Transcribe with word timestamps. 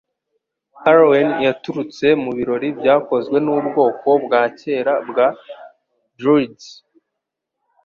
Halloween 0.83 1.29
Yaturutse 1.45 2.07
Mubirori 2.23 2.69
byakozwe 2.79 3.37
nubwoko 3.45 4.09
bwa 4.25 4.41
kera 4.59 4.93
bwa 5.09 5.27
Druids 6.17 6.65